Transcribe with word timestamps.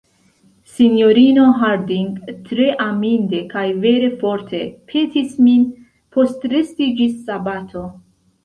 Sinjorino 0.75 1.43
Harding 1.57 2.07
tre 2.47 2.65
aminde 2.85 3.41
kaj 3.51 3.67
vere 3.85 4.09
forte 4.23 4.63
petis 4.93 5.39
min 5.49 5.71
postresti 6.17 6.93
ĝis 7.03 7.17
sabato. 7.29 7.89